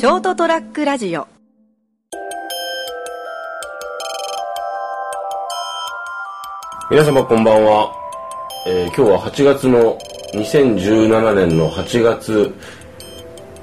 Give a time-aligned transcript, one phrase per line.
[0.00, 1.28] ショートトラックラジオ。
[6.90, 7.92] 皆様こんばんは、
[8.66, 9.98] えー今日は8月の
[10.32, 12.54] 2017年の8月、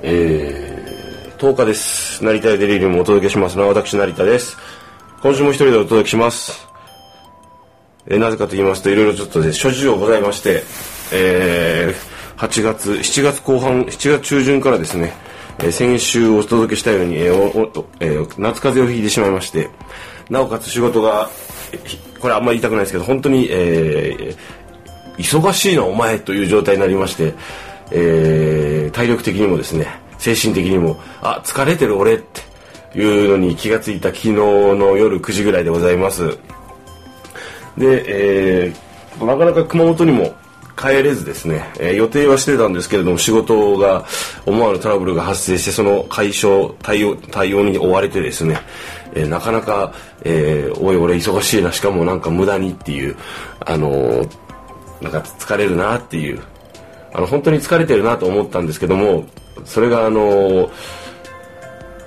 [0.03, 2.23] えー10日です。
[2.23, 4.57] 成田でデリリウムをお届けしますのは私成田です。
[5.23, 6.67] 今週も一人でお届けします、
[8.05, 10.61] えーなぜかと言いますといろいろちょっとね諸事情ございまして、
[11.11, 15.13] えー8月7月後半7月中旬からですね、
[15.59, 19.69] え先週お届けしたように、えーおおえ夏風邪をひいてしまいまして
[20.29, 21.29] なおかつ仕事が
[22.19, 24.37] これあんまり言いたくないですけど本当に、えー
[25.17, 27.33] 忙しいなお前という状態になりまして、
[27.91, 29.87] えー体力的にもですね
[30.19, 36.37] 精神的にもあ疲れてる俺っていうのに気がついた昨日の夜9時ぐらいでございます。
[37.77, 40.35] で、えーなかなか熊本にも
[40.77, 44.05] 帰れずですね、えー予定はしてたんですけれども仕事が
[44.45, 48.59] 思わぬトラブルが発生してその解消対応対応に追われてですね、
[49.13, 53.17] えーなかなか、えーおい俺忙しいなしかもなんか無駄にっていう
[53.65, 54.29] あのー
[55.01, 56.41] なんか疲れるなっていう
[57.13, 59.25] あの本当に疲れてるなと思ったんですけども
[59.65, 60.69] それがあの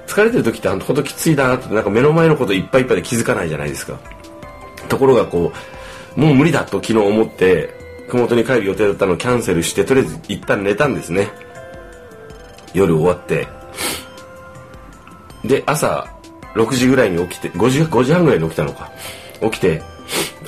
[0.06, 3.98] 疲れてる時って本当きついなってなんか目の前のこといっぱいいっぱいで気づかないじゃないですか。
[4.88, 5.52] ところがこ
[6.16, 7.79] うもう無理だと昨日思って
[8.10, 11.28] 熊本に帰る予定だったのをキャンセルしてとりあえず一旦寝たんですね。
[12.74, 13.48] 夜終わって。
[15.44, 16.06] で朝
[16.54, 18.90] 6時ぐらいに起きて5時 ,5 時半ぐらいに起きたのか。
[19.40, 19.82] 起きて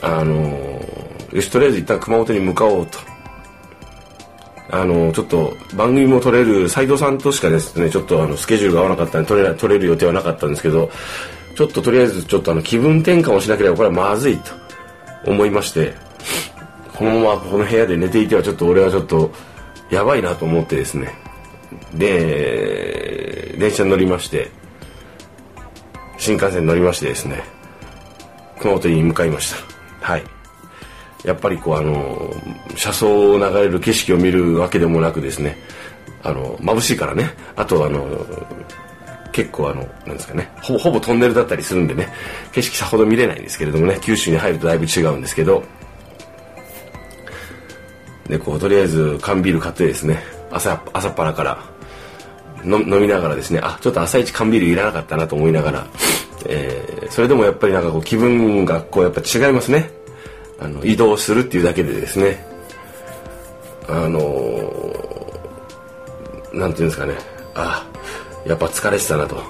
[0.03, 1.03] あのー
[1.33, 2.99] よしとりあえず一旦熊本に向かおうと。
[4.71, 10.91] あのちょっと番組も撮れる斉藤さんとしかですねちょっとあのスケジュールが合わなかったんで撮れ撮れる予定はなかったんですけど
[11.57, 14.53] ちょっととりあえずちょっとあの気分転換をしなければこれはまずいと
[15.27, 15.95] 思いまして。
[16.97, 19.31] このままこの部屋で寝ていてはちょっと俺はちょっと
[19.91, 21.15] やばいなと思ってですね。
[21.95, 24.51] で電車に乗りまして
[26.19, 27.43] 新幹線に乗りましてですね
[28.61, 29.55] 熊本に向かいまし
[30.01, 30.07] た。
[30.07, 30.25] はい。
[31.25, 32.33] やっぱりこうあの
[32.75, 35.57] 車窓を流れる景色を見るわけでもなくですね
[36.23, 37.31] あの眩しいからね。
[37.57, 38.07] あとあの
[39.33, 42.09] 結構あのなんですかねほほぼトンネルだったりするんでね
[42.53, 45.65] 景色さほど見れないんですけれどもね九州に入るとだいぶ違うんですけど
[48.29, 51.65] でこうとりあえず缶ビール買ってですね朝朝っぱらから
[52.65, 55.87] 飲みながらですねあちょっと朝一缶ビールいらなかったなと思いながら、
[56.47, 59.91] えーそれでもやっぱりなんかこう気分がこうやっぱ違いますね。
[60.59, 62.43] あの移動するっていうだけでですね。
[63.87, 67.15] あのーなんていうんですかね。
[67.55, 67.87] あ
[68.47, 69.43] やっぱ疲れてたなと。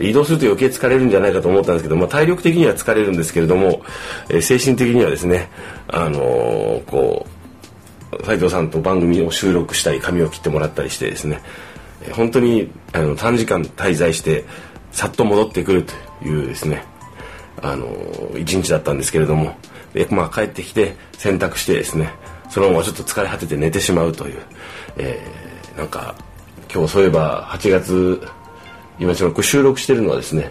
[0.00, 3.82] 移動すると余計疲れるんじゃないかと思ったんですけど、まあ、体力的には疲れるんですけれども、
[4.28, 5.48] えー精神的にはですね
[5.86, 7.35] あのーこう
[8.24, 11.40] 斉藤さんと番組を収録したり髪を切ってもらったりしてですね
[12.12, 14.44] 本当にあの短時間滞在して
[14.92, 15.94] さっと戻ってくると
[16.24, 16.84] いうですね
[17.62, 17.88] あの
[18.38, 19.56] 一日だったんですけれども
[19.92, 22.10] で、まあ、帰ってきて洗濯してですね
[22.50, 24.42] そのままちょっと疲れ果てて寝てしまうという、
[24.98, 25.46] えー
[25.76, 26.14] なんか
[26.72, 28.26] 今日そういえば8月
[28.98, 30.50] 今ちょっと収録してるのはですね、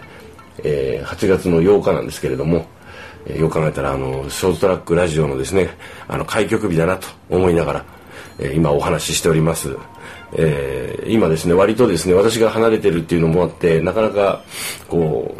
[0.62, 2.66] えー8月の8日なんですけれども、
[3.28, 5.70] えよく考えたらあのショートトラックラジオのですね
[6.08, 7.84] あの開局日だなと思いながら、
[8.38, 9.76] え今お話ししております、
[10.36, 14.42] えー今ですね割とですね私が離れてるっていうのもあってなかなか
[14.88, 15.36] こ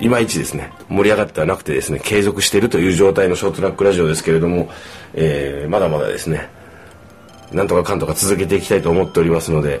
[0.00, 4.68] ういまいちですね盛り上がってはなくてですね継続しているという状態のショートトラックラジオですけれども、
[5.14, 6.50] えーまだまだですね
[7.52, 9.80] なんとかかんとか続けていきたいと思っておりますので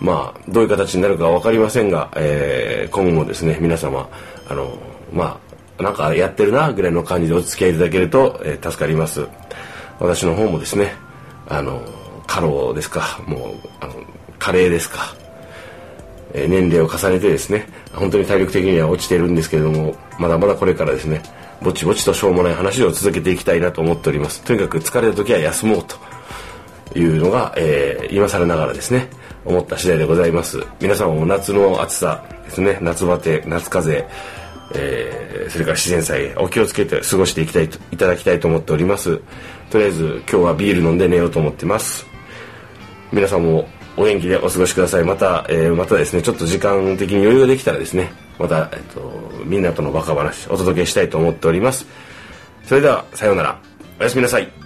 [0.00, 4.08] まあどういう形になるかは分かりませんが、えー今後もですね皆様
[4.48, 4.76] あの
[5.12, 5.45] まあ
[5.78, 9.26] なんかやってるなぐらいの感じでお付き合いいただけると、えー助かります。
[9.98, 10.94] 私の方もですね
[11.48, 11.82] あの
[12.26, 13.94] 過労ですかもうあの
[14.38, 15.14] 加齢ですか
[16.34, 21.22] えー年齢を重ねてですね本当に体力的には落ちてるんですけれどもまだまだこれからですね
[21.62, 24.42] ぼちぼちとしょうもない話を続けていきたいなと思っております。
[24.42, 29.08] とにかく疲れた時は休もうというのが、えー今更ながらですね
[29.44, 30.62] 思った次第でございます。
[30.80, 39.20] 皆様も夏の暑さですね夏バテ夏風邪えーそれから自然災害お気をつけて過ごしていきたいといただきたいと思っております。
[39.70, 42.04] とりあえず今日はビール飲んで寝ようと思ってます。
[43.12, 45.04] 皆さんもお元気でお過ごしください。
[45.04, 51.86] また、えーまたですねちょっと時間的に余裕ができたらですねまた、えっとみんなとのバカ話お届けしたいと思っております。
[52.64, 53.60] それではさようなら。
[54.00, 54.65] おやすみなさい。